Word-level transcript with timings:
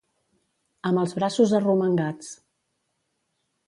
Amb 0.91 1.03
els 1.03 1.13
braços 1.19 1.55
arromangats. 1.59 2.35